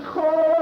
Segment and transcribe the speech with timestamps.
[0.00, 0.57] خالق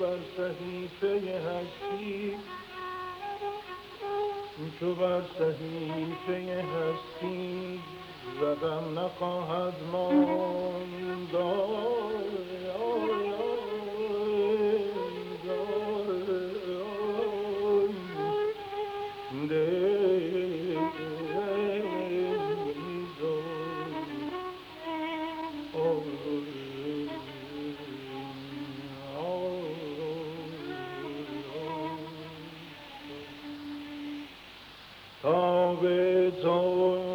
[0.00, 2.36] بر صحیفه هستی.
[4.80, 7.80] تو بر صحیفه هستی
[8.40, 11.36] رقم نخواهد ماندار
[35.74, 37.05] به تو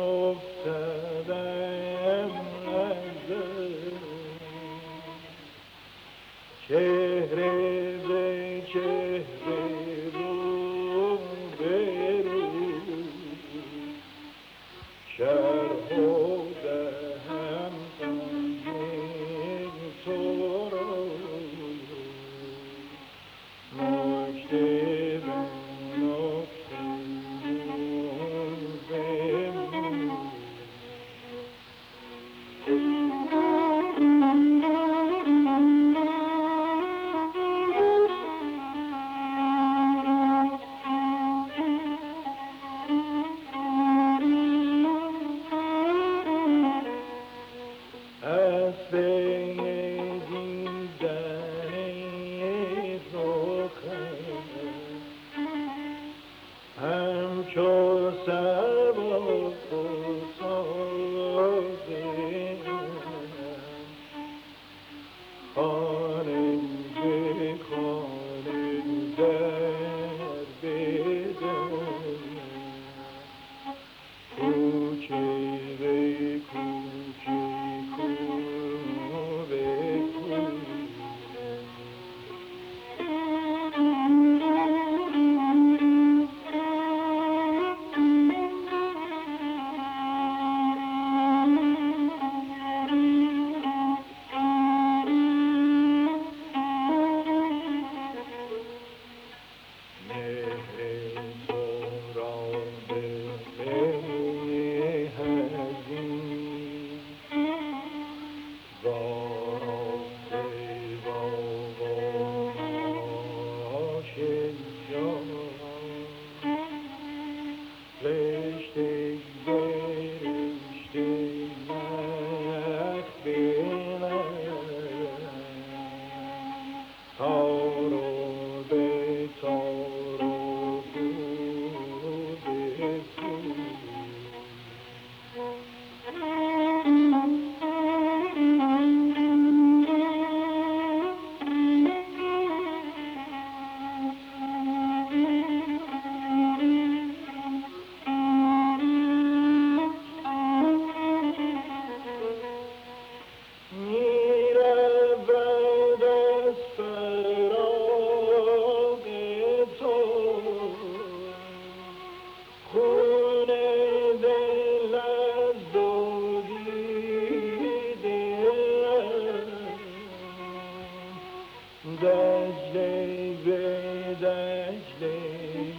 [174.81, 175.77] مژدیم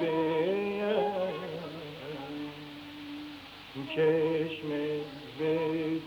[0.00, 0.54] بیم.
[3.94, 4.68] چشم
[5.38, 5.52] به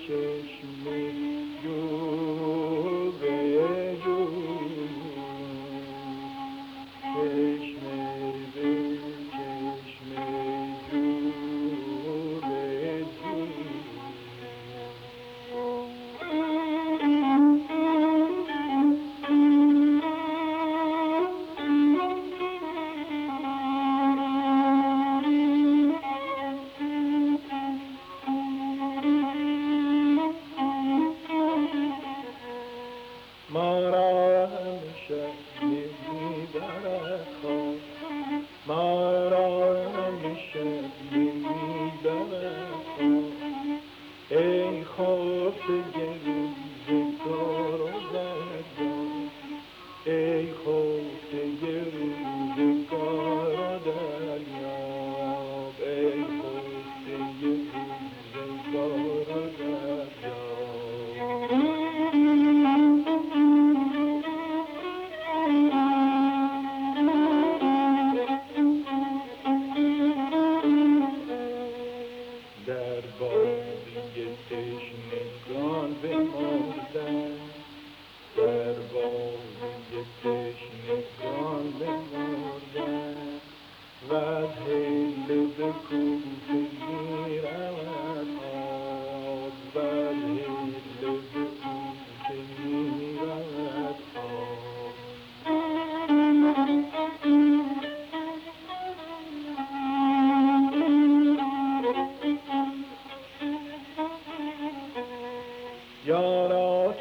[0.07, 1.06] چشم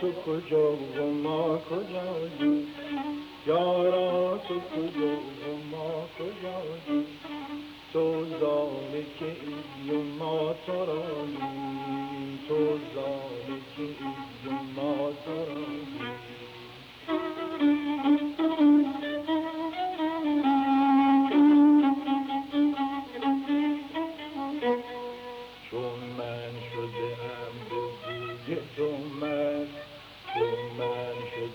[0.00, 2.66] تو کجا و ما کجاییم
[3.46, 7.06] یارا تو کجا و ما کجاییم
[7.92, 13.94] تو ذالک ای و ما تراییم تو ذالک ای
[14.46, 16.16] و ما تراییم
[25.70, 28.95] چون من شده ام به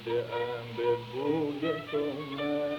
[0.06, 2.04] شده ام به بوی تو
[2.38, 2.78] من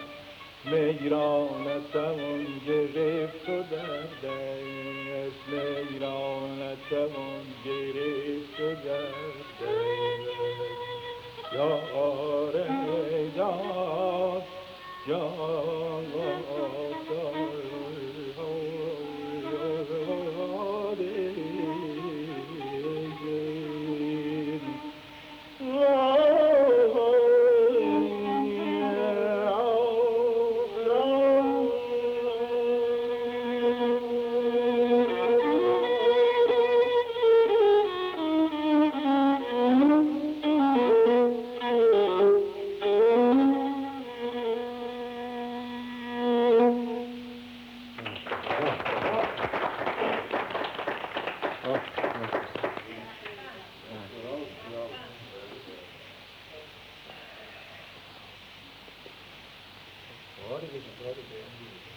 [0.65, 9.11] میران نتوان گرفت و در دست میران نتوان گرفت و در
[9.61, 10.03] دست
[11.55, 12.55] یار
[13.37, 14.43] یار
[15.07, 16.82] یار